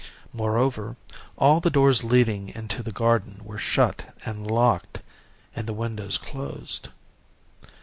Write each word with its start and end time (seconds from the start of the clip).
Moreover 0.33 0.95
all 1.37 1.59
the 1.59 1.69
doors 1.69 2.03
leading 2.03 2.49
into 2.49 2.81
the 2.81 2.91
garden 2.91 3.39
were 3.43 3.59
shut 3.59 4.07
and 4.25 4.49
locked, 4.49 5.01
and 5.55 5.67
the 5.67 5.73
windows 5.73 6.17
closed. 6.17 6.89